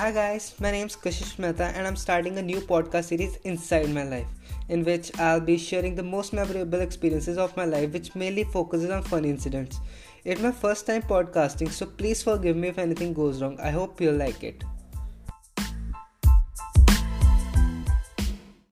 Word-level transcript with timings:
Hi 0.00 0.12
guys, 0.12 0.54
my 0.58 0.70
name 0.70 0.86
is 0.86 0.96
Kashish 0.96 1.38
Mehta 1.38 1.64
and 1.76 1.86
I'm 1.86 1.94
starting 1.94 2.38
a 2.38 2.42
new 2.42 2.62
podcast 2.62 3.08
series 3.08 3.36
Inside 3.44 3.90
My 3.90 4.02
Life 4.02 4.28
in 4.70 4.82
which 4.82 5.10
I'll 5.20 5.42
be 5.42 5.58
sharing 5.58 5.94
the 5.94 6.02
most 6.02 6.32
memorable 6.32 6.80
experiences 6.80 7.36
of 7.36 7.54
my 7.54 7.66
life 7.66 7.92
which 7.92 8.14
mainly 8.14 8.44
focuses 8.44 8.88
on 8.88 9.02
fun 9.02 9.26
incidents. 9.26 9.78
It's 10.24 10.40
my 10.40 10.52
first 10.52 10.86
time 10.86 11.02
podcasting 11.02 11.70
so 11.70 11.84
please 11.84 12.22
forgive 12.22 12.56
me 12.56 12.68
if 12.68 12.78
anything 12.78 13.12
goes 13.12 13.42
wrong. 13.42 13.60
I 13.60 13.68
hope 13.68 14.00
you'll 14.00 14.14
like 14.14 14.42
it. 14.42 14.64